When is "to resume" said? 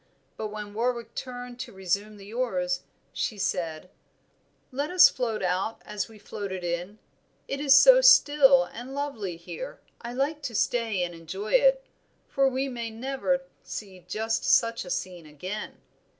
1.59-2.17